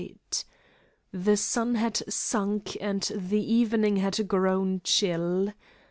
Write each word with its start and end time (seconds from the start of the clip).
The 1.13 1.37
sun 1.37 1.75
had 1.75 2.01
sunk 2.11 2.75
and 2.81 3.03
the 3.15 3.53
evening 3.53 3.97
had 3.97 4.27
grown 4.27 4.81
chill. 4.83 5.53